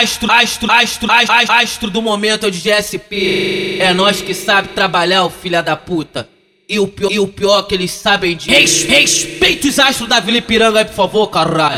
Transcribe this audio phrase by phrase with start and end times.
[0.00, 3.76] astro, astro, astro, astro, astro do momento é o DJ SP.
[3.78, 6.28] É nós que sabe trabalhar, o filha da puta.
[6.68, 8.48] E o pior, e o pior que eles sabem de.
[8.48, 11.76] Res, respeita os astros da Vila Ipiranga aí, por favor, caralho.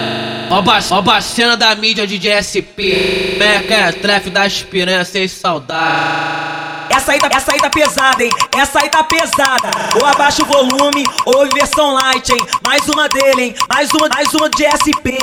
[0.51, 3.37] Ó, a cena da mídia de DSP.
[3.39, 6.53] Meca é trefe das piranhas sem saudade.
[6.91, 8.31] Essa aí, tá, essa aí tá pesada, hein?
[8.55, 9.71] Essa aí tá pesada.
[9.99, 12.47] Ou abaixa o volume, ou versão light, hein?
[12.67, 13.55] Mais uma dele, hein?
[13.73, 15.17] Mais uma, mais uma de SP.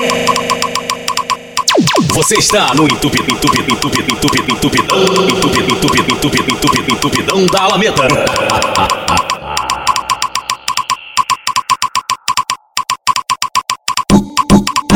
[2.14, 8.08] Você está no entupido, entupido, entupido, entupido, entupidão, entupido, entupido, entupido, entupido, entupidão da Alameda.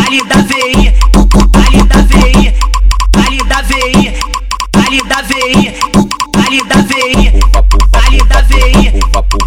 [0.05, 0.93] Ali da VI,
[1.55, 2.53] ali da VI,
[3.17, 4.13] ali da VI,
[4.77, 5.73] ali da VI,
[6.45, 7.33] ali da VI,
[7.93, 8.93] ali da VI,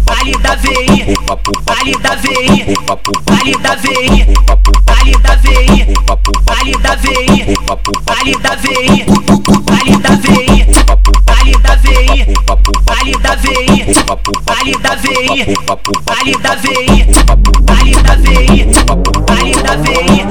[0.07, 1.15] ali da VI,
[1.67, 2.75] ali da VI,
[3.27, 4.36] ali da VI,
[7.67, 9.03] ali da VI,
[9.67, 10.65] ali da VI,
[11.25, 12.25] ali da VI,
[12.87, 13.93] ali da VI,
[14.47, 15.45] ali da VI, ali da VI,
[16.07, 17.05] ali da VI,
[17.67, 18.65] ali da VI,
[19.27, 20.25] ali da VI,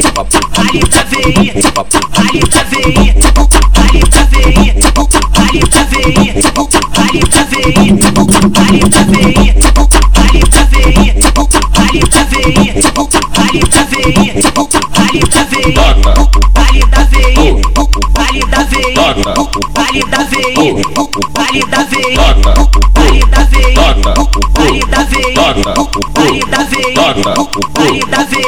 [0.58, 3.14] ali da VI, ali da VI, ali da VI,
[3.76, 4.74] ali da VI,
[5.36, 6.34] ali da VI,
[6.96, 8.80] ali da VI, ali
[10.50, 11.14] da VI,
[11.76, 12.84] ali da VI,
[13.36, 14.44] ali da VI,
[14.96, 15.78] ali da VI,
[16.56, 18.94] ali da VI, ali da VI,
[19.76, 20.82] ali da VI,
[21.36, 22.18] ali da VI,
[22.96, 23.74] ali da VI,
[24.60, 25.34] ali da VI,
[26.16, 26.94] ali da VI,
[27.80, 28.46] ali da VI.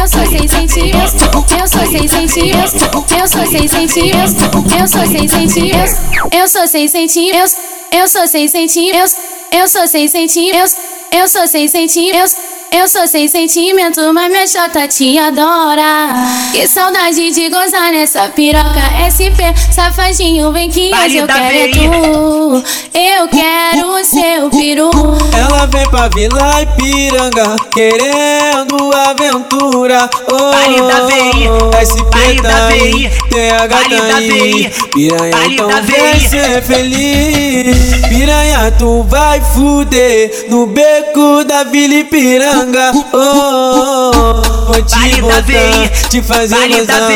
[0.00, 1.22] Eu sou sem sentimentos,
[1.60, 4.34] eu sou sem sentimentos, eu sou sem sentimentos,
[4.78, 5.96] eu sou sem sentimentos,
[6.32, 7.56] eu sou sem sentimentos,
[7.92, 9.16] eu sou sem sentimentos,
[9.52, 10.76] eu sou sem sentimentos,
[11.12, 12.34] eu sou sem sentimentos.
[12.74, 16.14] Eu sou sem sentimento, mas minha chota te adora.
[16.52, 18.80] Que saudade de gozar nessa piroca
[19.10, 19.40] SP.
[19.72, 22.64] Safadinho, vem que hoje eu quero é tu.
[22.94, 24.90] Eu quero o seu peru.
[25.36, 30.08] Ela vem pra Vila Ipiranga, querendo aventura.
[30.30, 31.48] Oh, da VI,
[31.82, 34.28] SP tá aí, VI, TH tá da aí.
[34.28, 37.76] VI, Piranha, então vem ser feliz.
[38.08, 42.92] Piranha, tu vai fuder no beco da Vila Ipiranga.
[43.12, 47.10] Oh, vou te botar, te fazer gozar.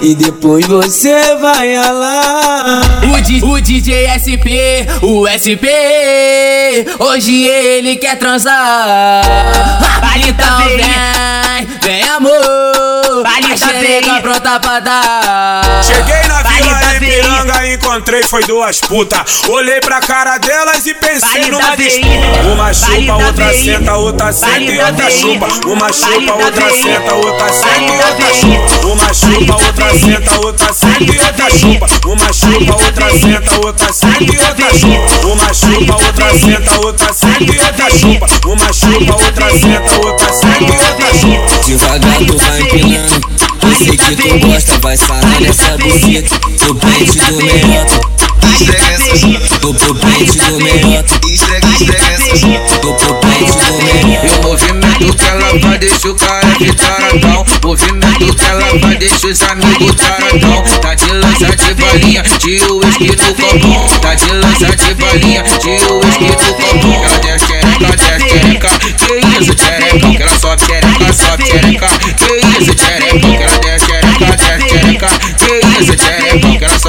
[0.00, 2.82] E depois você vai ralar.
[3.42, 4.46] O, o DJ SP,
[5.02, 5.66] o SP,
[6.98, 9.22] hoje ele quer transar.
[10.00, 14.20] Vale então vem, vem amor, Vale a da xereca VI.
[14.22, 15.62] pronta pra dar.
[15.84, 16.42] Cheguei na
[17.64, 19.24] E encontrei foi duas puta.
[19.48, 22.42] Olhei pra cara delas e pensei numa disputa.
[22.52, 25.46] Uma chupa, outra senta, outra senta e outra chupa.
[25.66, 28.66] Uma chupa, outra senta, outra senta e outra chupa.
[28.84, 31.86] Uma chupa, outra senta, outra senta e outra chupa.
[32.04, 35.26] Uma chupa, outra senta, outra senta e outra chupa.
[35.26, 38.26] Uma chupa, outra senta, outra senta e outra chupa.
[38.46, 41.64] Uma chupa, outra senta, outra senta e outra chupa.
[41.64, 47.36] Devagar tu vai empinando sei que tu gosta, vai sarar nessa buceta Do pente do
[47.36, 48.00] meiota
[49.60, 51.18] Do pro pente do meiota
[52.80, 56.72] Do pro pente do meiota E o movimento que ela faz deixa o cara de
[56.74, 62.60] taradão Movimento que ela faz deixa os amigos taradão Tá de lança de balinha, de
[62.70, 63.86] uísque no copão.
[64.00, 67.04] Tá de lança de balinha, de uísque no copão.
[67.04, 68.68] Ela desce xereca, desce xereca?
[68.98, 71.91] Que isso, xerecão, que ela sobe xereca, sobe xereca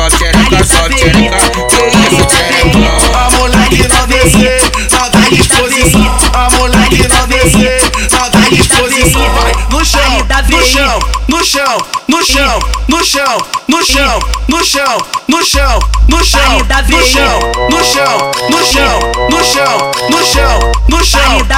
[0.03, 2.83] sobe xereca, sobe xereca Que isso, xerecão
[3.13, 6.17] A mulher que não descer, não dá disposição.
[6.33, 7.81] A mulher que não descer,
[8.11, 9.29] não dá disposição.
[9.33, 14.99] Vai no chão, no chão, no chão, no chão, no chão, no chão, no chão,
[15.27, 16.59] no chão, no chão,
[16.89, 18.99] no chão, no chão, no chão,
[19.29, 20.72] no chão, no chão,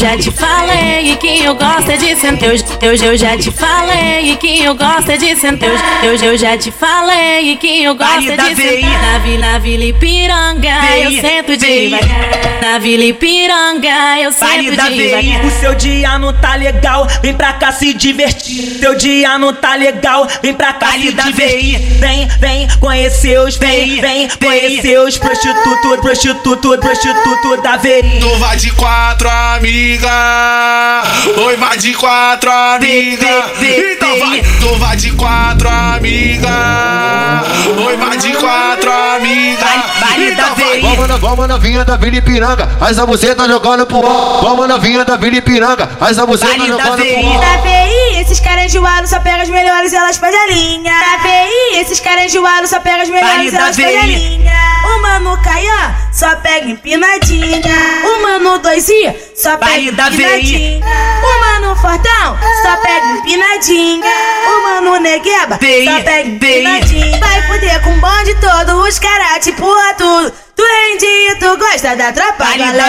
[0.00, 2.48] já te falei quem eu gosto é de sentar.
[2.80, 5.68] Eu, eu já te falei quem eu gosto é de sentar.
[6.02, 9.12] Eu, eu já te falei quem eu gosto é de sentar.
[9.12, 10.70] Na Vila, na Vila Ipiranga,
[11.02, 12.62] eu sento devagar.
[12.62, 15.44] Na Vila Ipiranga, eu sento devagar.
[15.44, 18.78] O seu dia não tá legal, vem pra cá se divertir.
[18.78, 21.78] Seu dia não tá legal, vem pra cá se divertir.
[21.98, 28.18] Vem, vem conhecer os, vem, vem conhecer os prostitutos, prostituto, prostituto da veri.
[28.18, 29.28] Tu vai de quatro,
[29.90, 31.02] amiga.
[31.46, 33.26] Oi, vai de quatro, amiga.
[33.60, 37.42] Então vai, tu vai de quatro, amiga.
[37.86, 39.66] Oi, vai de quatro, amiga.
[40.18, 40.80] Então vai.
[40.80, 44.46] Vamos, na- vamos novinha da Vila Ipiranga, as a você tá jogando pro alto.
[44.46, 47.40] Vamos novinha da Vila Ipiranga, as a você tá jogando pro alto.
[47.40, 50.92] Na VI, esses caras enjoados só pegam as melhores e elas fazem a linha.
[50.92, 54.06] Na VI, esses caras enjoados só pegam as melhores da elas fazem a VI.
[54.06, 54.70] linha.
[54.84, 57.60] O mano Caian só pega empinadinha.
[58.04, 60.80] O mano 2i só pega empinadinha.
[61.22, 64.04] O mano Fortão só pega empinadinha.
[64.46, 67.18] O mano Negueba só pega empinadinha.
[67.18, 70.32] Vai fuder com o bonde todo, os caras te empurra tudo.
[70.56, 72.44] Tu rende e tu gosta da tropa.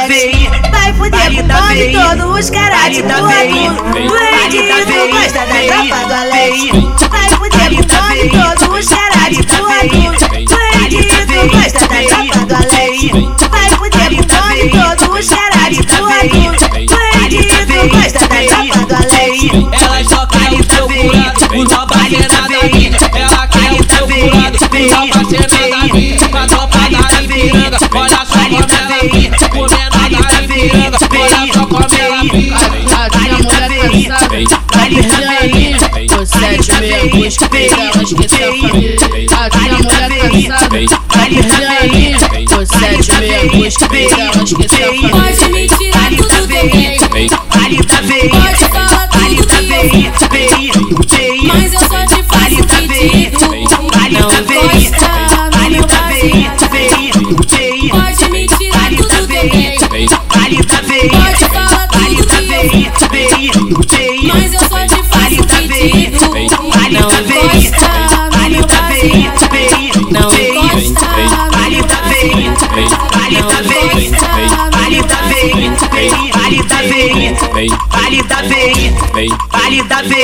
[0.07, 0.49] VI.
[0.71, 4.07] Vai fuder com o bonde todo, os caras te empurra tudo.
[4.07, 7.09] Tu Vale rende tu gosta da tropa Alex.
[7.09, 7.80] Vai fuder
[8.21, 13.09] o será de tudo Doidinho, é tu gosta da chapa do além
[13.49, 19.69] Vai pro demônio, todo será tu tudo Doidinho, é tu gosta da chapa do além
[19.71, 24.55] Ela joga no teu curado, o tapa cheira da vida Ela cai no teu curado,
[24.55, 29.09] o tapa cheira da vida Com a tropa da Ipiranga, olha só como ela é
[29.09, 32.65] fica Comendo da Ipiranga, olha só como ela fica
[32.95, 35.77] A minha mulher tá cansada, tá perdendo a linha
[36.07, 37.80] Tô sete, meia, dois, três
[38.11, 40.67] Tá tinha mulher casada,
[41.17, 43.75] Ariane, com sete membros,
[44.19, 44.55] ela te
[45.11, 45.67] Pode me
[46.17, 46.57] tudo do
[48.29, 50.60] pode falar tudo que eu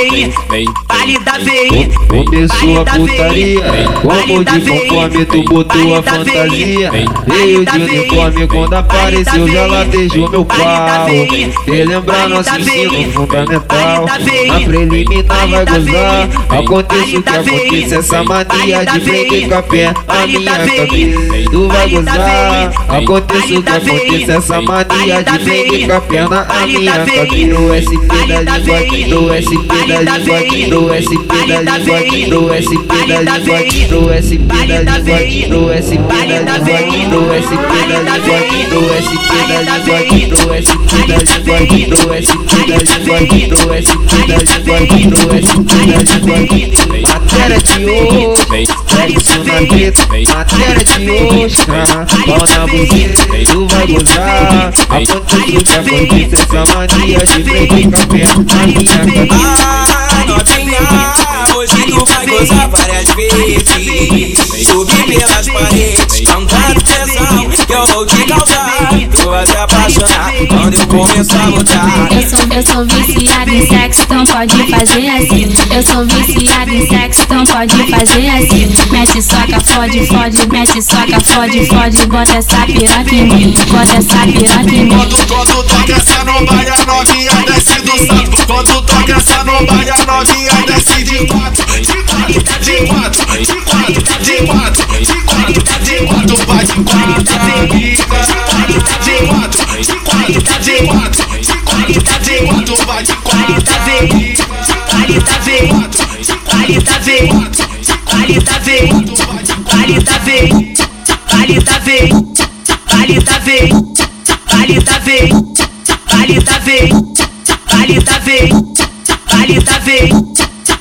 [0.09, 0.87] vem, vem
[1.19, 1.37] da.
[2.07, 3.63] Começou a putaria,
[4.01, 6.91] como de conforme tu botou a fantasia.
[7.27, 11.07] Veio de uniforme quando apareceu, já latejou meu pau.
[11.65, 14.05] Relembrar nosso ensino fundamental.
[14.05, 16.29] A preliminar vai gozar.
[16.49, 21.49] Acontece o que acontece, essa mania de frente com a pé, a minha cabeça.
[21.51, 22.71] Tu vai gozar.
[22.89, 27.27] Acontece o que acontece, essa mania de frente com a perna, a minha cabeça.
[27.47, 31.06] Do SP da língua aqui, do SP da língua aqui, do SP.
[31.07, 32.27] Vale da da VI.
[32.27, 33.88] no SP da da VI.
[33.89, 35.48] no SP da da VI.
[35.48, 37.07] no SP da da VI.
[37.07, 38.68] no SP da da VI.
[38.68, 40.27] no SP da da VI.
[40.27, 41.88] no SP da da VI.
[41.88, 43.48] no SP da da VI.
[43.48, 45.07] no SP da da VI.
[45.07, 46.18] no SP da da.
[46.27, 46.77] VI.
[47.07, 50.01] Matéria de hoje, sexo na teta,
[50.33, 54.74] matéria de hoje, pau na buceta, tu vai gozar.
[54.89, 59.57] Acontece o que acontece, essa mania de prender café na minha cabeça.
[60.10, 60.81] Ah, novinha,
[61.56, 64.68] hoje tu vai gozar várias vezes.
[64.68, 69.76] Subir pelas paredes, cantando tesão Que eu vou te causar, tu vai se apaixonar
[70.88, 75.53] começar a botar Eu sou, eu sou viciada em sexo, então pode fazer assim.
[75.75, 78.74] Eu sou viciada em sexo, então pode fazer assim.
[78.91, 82.06] Mete soca, fode, fode, mete soca, fode, fode.
[82.08, 84.89] Bota essa piroca em mim, bota essa piroca em mim.
[84.89, 88.48] Quando, quando toca essa no baile, a novinha desce do salto.
[88.48, 93.56] Quando toca essa no baile, a novinha desce de quatro, de quatro, de quatro, de
[93.65, 98.19] quatro, de quatro, de quatro, de quatro, de quatro, amiga.
[99.03, 103.73] De quatro, de quatro, de quatro, de quatro, de quatro, vai de quatro.
[104.97, 105.59] Vale da VI.
[106.51, 107.27] Vale da VI.
[108.05, 110.57] Vale da VI.
[111.27, 112.11] Vale da VI.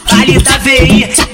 [0.09, 1.26] Vale da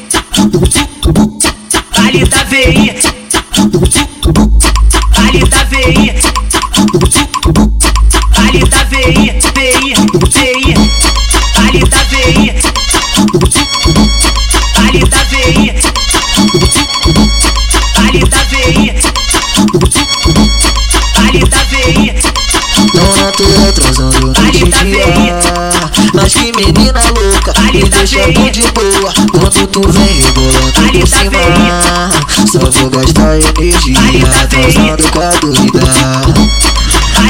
[26.13, 29.13] Mas que menina louca, me deixa tão de boa.
[29.31, 32.11] Quando tu vem rebolando por cima.
[32.51, 36.53] Só vou gastar energia transando com a doida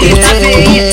[0.01, 0.93] é,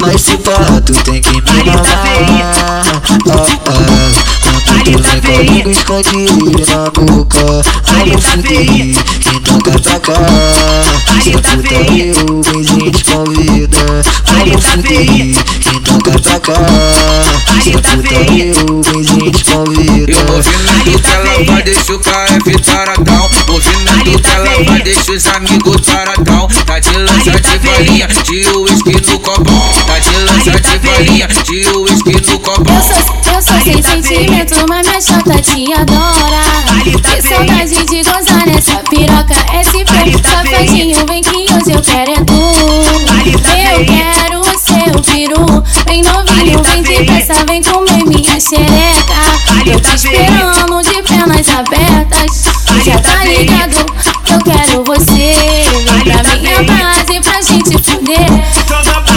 [0.00, 2.84] Mas se pá, tu tem que me mamar.
[3.22, 5.46] Quando tu vem.
[5.46, 6.26] comigo esconde
[6.68, 7.62] na boca.
[7.96, 8.96] Vamos fuder e
[9.48, 10.14] não cai pra cá
[11.22, 15.36] Se a puta eu, beijinho te convida Vamos fuder e
[15.88, 16.54] não pra cá
[17.62, 21.98] Se a puta eu, beijinho te convida E o movimento que ela vai deixa o
[21.98, 23.30] KF taradão.
[23.48, 26.48] Movimento que ela vai deixa os amigos taradão.
[26.66, 31.68] Tá de lança de balinha, de uísque no copão Tá de lança de balinha, de
[31.76, 36.42] uísque no copão Eu sou, eu sou sem sentimento, mas minha chata te adora
[37.02, 39.34] Que saudade de gozar nessa piroca.
[39.50, 39.84] SP
[40.28, 42.34] Safadinho, vem que hoje eu quero é tu.
[43.70, 49.14] Eu quero o seu peru Vem novinho, vem depressa, vem comer minha xereca.
[49.66, 52.44] Eu te esperando de pernas abertas.
[52.84, 53.86] Já tá ligado,
[54.30, 55.34] eu quero você.
[55.92, 58.53] Vem pra minha base pra gente fuder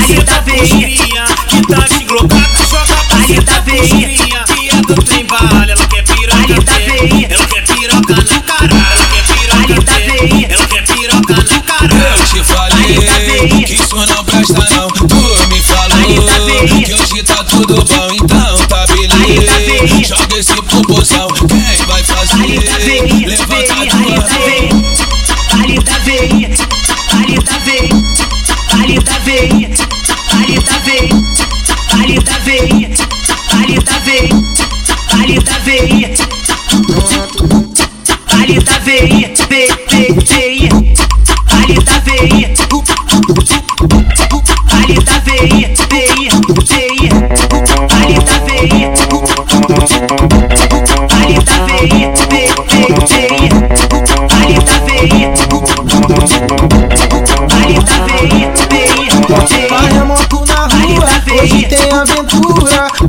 [0.08, 2.48] Cima, buchinha, que tá de glocada.
[2.70, 5.66] Joga pra cima, buchinha, que é do trem bala.
[5.70, 8.74] Ela quer piroca dele, ela quer piroca na cara.
[8.94, 11.94] Ela quer piroca dele, ela quer piroca na cara.
[11.94, 17.76] Eu te falei que isso não presta não Tu me falou que hoje tá tudo
[17.76, 21.28] bom Então tá beleza Joga esse popozão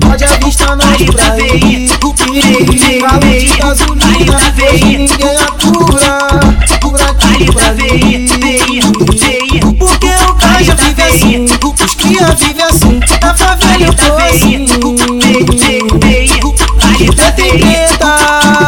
[0.00, 4.38] Pode avistar nós pra ir Perigo, carro de gasolina
[4.82, 6.18] ninguém atura
[6.80, 8.26] Por aqui, por ali
[9.78, 11.44] Porque o caixa vive assim.
[11.44, 13.00] Os cria vive assim.
[13.22, 14.64] Na favela eu tô assim.
[16.98, 18.67] De treta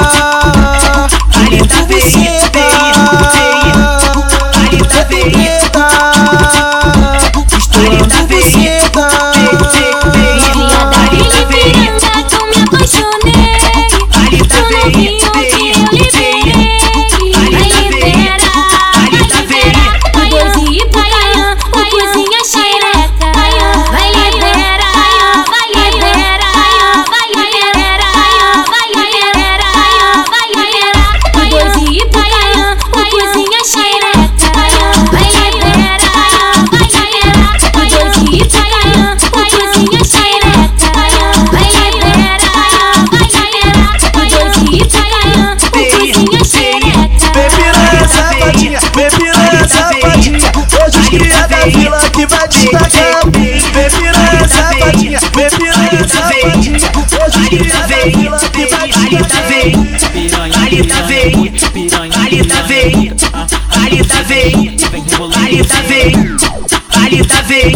[67.50, 67.72] vem,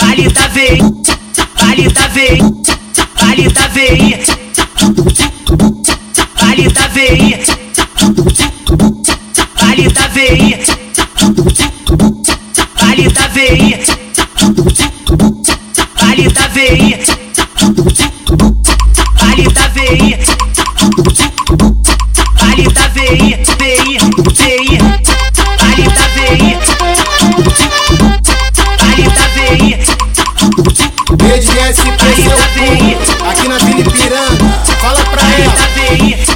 [0.00, 0.95] valida tá vem.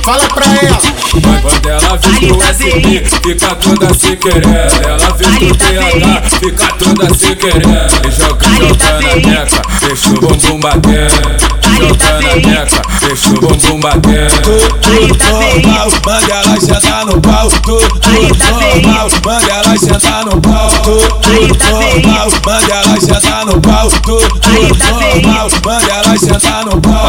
[0.02, 0.78] Fala pra ela.
[1.26, 7.34] Mas quando ela vê Fica toda se querendo Ela vê o TH Fica toda se
[7.34, 7.70] querendo
[8.06, 13.80] E joga, joga na teca Deixa o bumbum batendo Joga na teca Deixa o bumbum
[13.80, 14.42] batendo
[14.82, 17.48] Tudo normal Manda ela sentar no pau.
[17.62, 20.70] Tudo normal Manda ela sentar no pau.
[20.82, 23.88] Tudo normal Manda ela sentar no pau.
[24.02, 24.40] Tudo
[24.78, 27.08] normal Manda ela sentar no pau.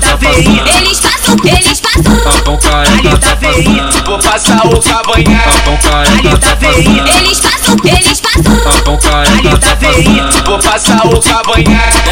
[0.00, 0.68] Tá passando.
[0.68, 2.16] Eles passam, eles passam.
[2.16, 7.40] Tá com careca tá passando Vou passar o cavanhaque Tá com careca tá passando Eles
[7.40, 8.42] passam, eles passam.
[8.42, 10.44] Tapão careca tá passando.
[10.44, 12.02] Vou passar o cavanhaque.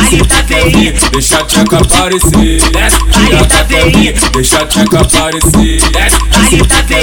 [0.00, 2.62] Desce, quer vir, deixa a tcheca aparecer.
[2.70, 5.82] Desce, piroca quer vir, deixa a tcheca aparecer.
[5.90, 6.18] Desce,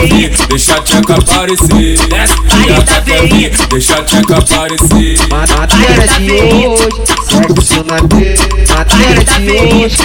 [0.07, 1.97] vir, deixa a tcheca aparecer.
[2.07, 5.17] Desce, piroca quer vir, deixa a tcheca aparecer.
[5.29, 6.89] Matéria de hoje,
[7.29, 8.35] sexo na T.
[8.73, 9.97] Matéria de hoje,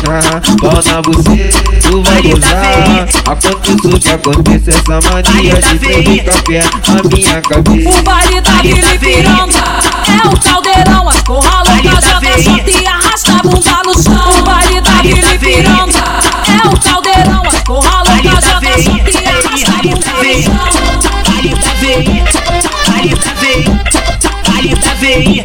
[0.61, 3.09] pau na buceta, tu vai gozar.
[3.27, 7.89] Aconteça o que aconteça, essa mania de beber café na minha cabeça.
[7.89, 9.65] O baile da Vila Ipiranga
[10.09, 11.09] é o caldeirão.
[11.09, 12.87] As porra louca joga shot e
[19.57, 19.97] veia,
[21.29, 22.25] baile da veia,
[24.49, 25.45] baile da veia,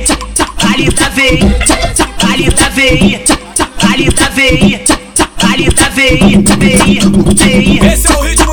[0.64, 1.60] baile da veia,
[2.24, 3.20] baile da veia,
[3.82, 7.02] baile da veia, veia,
[7.36, 7.94] veia.
[7.94, 8.47] Esse é o ritmo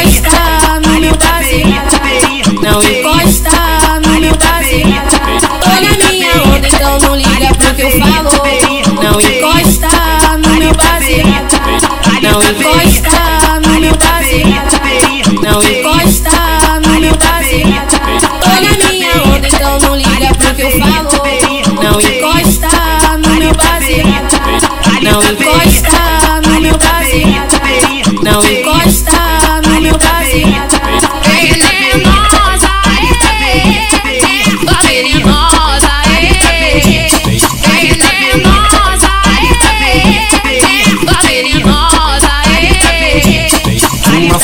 [0.00, 0.59] Não encosta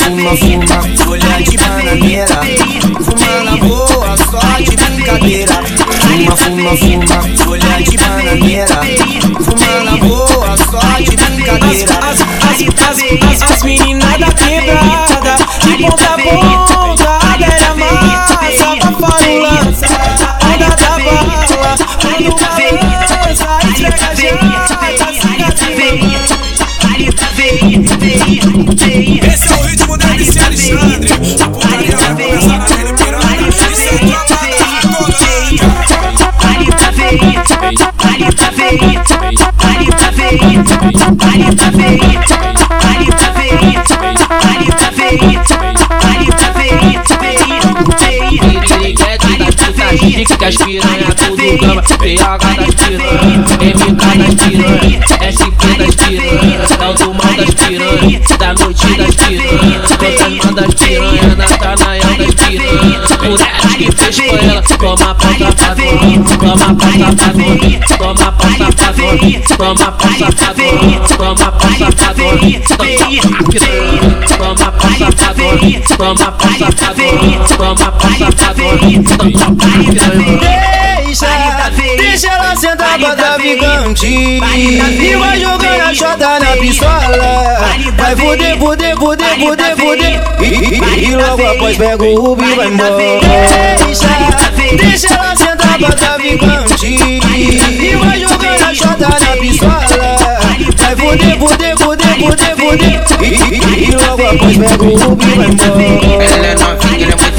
[0.07, 2.39] Fuma, fuma, folha de bananeira
[3.03, 5.53] Fuma na boa, só de brincadeira
[5.99, 8.79] Fuma, fuma, fuma, folha de bananeira
[9.43, 15.77] Fuma na boa, só de brincadeira As, as, as, as, as meninas da quebrada, de
[15.83, 16.56] ponta a ponta,
[38.67, 39.17] Piriguete
[49.37, 54.99] das putas chique, as piranha tudo gama PH das piranha, MK das piranha
[55.31, 60.73] SP das piranha, é o do mal das piranha Da noite das piranha, Contando das
[60.73, 61.26] piranha
[64.07, 66.97] ela que fez com ela Toma pau safadão, toma pau
[67.97, 69.11] safadão
[69.57, 72.37] Toma pau safadão, toma pau safadão
[74.27, 77.07] Toma pau safadão, toma pau safadão
[77.57, 85.39] Toma pau safadão, toma pau safadão Deixa, deixa ela sentar pra dar gigante E vai
[85.39, 87.57] jogando a chota na pistola.
[87.97, 90.21] Vai fuder, fuder, fuder, fuder, fuder.
[90.39, 92.97] E, logo após pega o rubi e vai embora.
[93.83, 94.07] Deixa,
[94.77, 99.85] deixa ela sentar pra dar gigante E vai jogando a chota na pistola.
[100.77, 103.01] Vai fuder, fuder, fuder, fuder, fuder.
[103.75, 106.86] e logo após pega o rubi e vai embora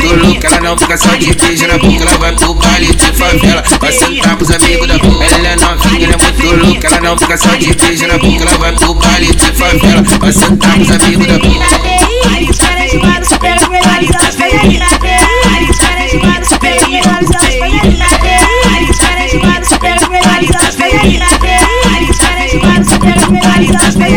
[0.02, 3.62] maluca, ela não fica só de beijo na boca, ela vai pro baile de favela,
[3.80, 5.24] vai sentar pros amigos da boca.
[5.24, 8.42] Ela é novinha, ela é muito louca, ela não fica só de beijo na boca,
[8.42, 11.48] ela vai pro baile de favela, vai sentar pros amigos da boca.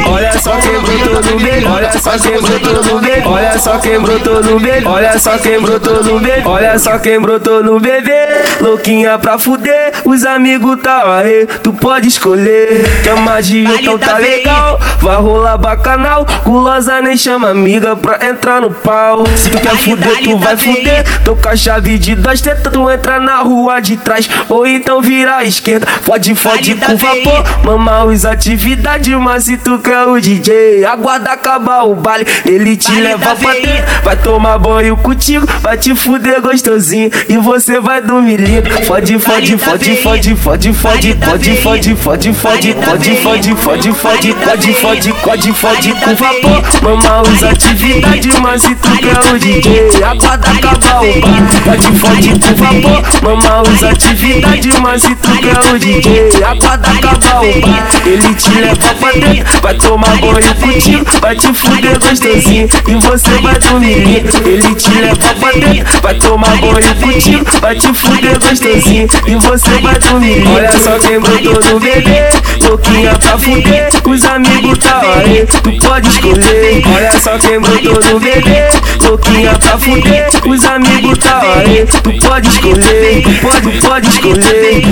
[0.08, 3.11] Olha só quem botou no meio, olha só quem botou no meio.
[3.32, 4.86] Olha só quem brotou no bebê.
[4.86, 6.42] Olha só quem brotou no bebê.
[6.44, 8.28] Olha só quem brotou no bebê.
[8.60, 11.48] Louquinha pra fuder, os amigos tá aí.
[11.64, 12.84] Tu pode escolher.
[13.04, 14.78] Quer magia, então tá legal.
[15.00, 16.26] Vai rolar bacanal.
[16.44, 19.26] Gulosa nem chama amiga pra entrar no pau.
[19.38, 21.24] Se tu quer fuder, tu vai fuder.
[21.24, 24.30] Tô com a chave de dois tetas, tu entra na rua de trás.
[24.50, 25.88] Ou então vira à esquerda.
[26.02, 27.64] Fode, fode com vapor.
[27.64, 32.28] Mamar os atividades, mas se tu quer o DJ, aguarda acabar o baile.
[32.46, 37.10] Ele te leva pra dentro, vai tomar banho contigo, vai te fuder gostosinho.
[37.30, 38.70] E você vai dormir lindo.
[38.86, 43.94] Fode, fode, fode, fode, fode, fode, fode, fode, fode, fode, fode, fode, fode, fode, fode,
[43.94, 45.11] fode, fode, fode,
[45.54, 46.64] fode com vapor.
[46.82, 51.48] Mamar os atividades, mas se tu quer o DJ, aguarda acabar o baile.
[51.64, 53.04] Fode, fode com vapor.
[53.22, 57.82] Mamar os atividades, mas se tu quer o DJ, aguarda acabar o baile.
[58.06, 63.42] Ele te leva pra dentro, vai tomar banho contigo, vai te fuder gostosinho e você
[63.42, 64.26] vai dormir.
[64.46, 69.72] Ele te leva pra dentro, vai tomar banho contigo, vai te fuder gostosinho e você
[69.82, 70.44] vai dormir.
[70.48, 72.30] Olha só quem botou no bebê,
[72.68, 75.11] louquinha pra fuder, os amigos tá
[75.46, 76.84] tu pode escolher.
[76.96, 78.70] Olha só quem botou no bebê,
[79.04, 84.84] louquinha pra fuder, os amigos tá aí, tu pode escolher, tu pode, pode escolher.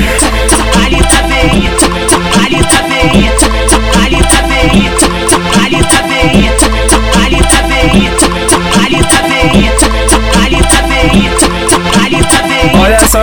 [0.86, 1.89] Ali tá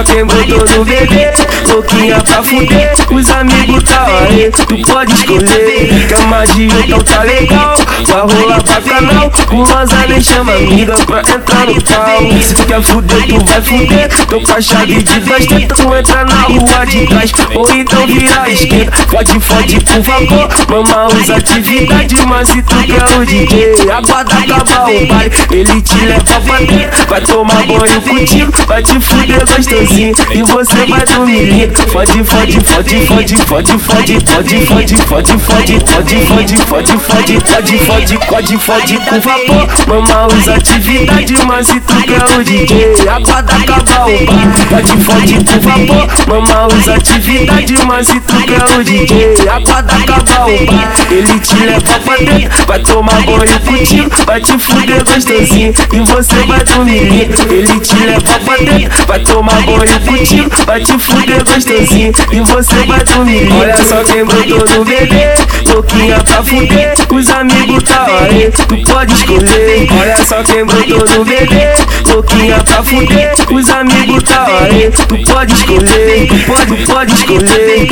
[0.07, 1.33] quem botou no bebê,
[1.69, 6.07] louquinha pra fuder, os amigos tá aí, tu pode escolher.
[6.09, 7.75] Quer magia, então tá legal,
[8.07, 12.43] vai rolar pra canal, gulosa nem chama amiga pra entrar no pau.
[12.43, 16.25] Se tu quer fuder, tu vai fuder, tô com a chave de dois tu entra
[16.25, 21.31] na rua de trás, ou então vira à esquerda, fode, fode com vapor, mamar os
[21.31, 26.59] atividades, mas se tu quer o DJ, aguarda acabar o baile, ele te leva pra
[26.59, 31.73] dentro, vai tomar banho contigo, vai te fuder gostosinho, e você vai dormir.
[31.91, 37.79] Fode, fode, fode, fode, fode, fode, fode, fode, fode, fode, fode, fode, fode, fode, fode,
[37.79, 43.57] fode, fode, fode com vapor, mamar os atividades, mas se tu quer o DJ, aguarda
[43.57, 48.85] acabar o baile, fode, fode com vapor, mamar os atividades, mas se tu quer o
[48.85, 54.41] DJ, aguarda acabar o baile, ele te leva pra dentro, vai tomar banho contigo, vai
[54.43, 59.86] te fuder gostosinho, e você vai dormir ele te leva pra dentro, vai tomar banho
[60.01, 65.35] contigo, vai te fuder gostosinho, e você vai dormir Olha só quem botou no bebê,
[65.73, 69.89] louquinha pra fuder, os amigos tá aí, tu pode escolher.
[70.01, 71.75] Olha só quem botou no bebê,
[72.09, 77.89] louquinha pra fuder, os amigos tá aí, tu pode escolher, tu pode, pode escolher.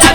[0.00, 0.09] Tá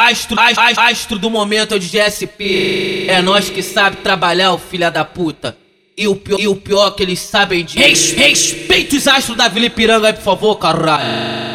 [0.00, 3.06] Astro, astro, astro, astro, do momento é o GSP.
[3.08, 5.56] É nós que sabe trabalhar, o filha da puta.
[5.96, 7.78] E o pior, e o pior que eles sabem de.
[7.78, 11.04] Res, respeita os astros da Vila Ipiranga aí, por favor, caralho.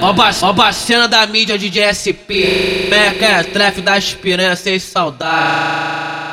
[0.02, 2.88] Ó, ó, a cena da mídia de GSP.
[2.90, 6.27] Meca, é, trefe das piranhas sem saudade.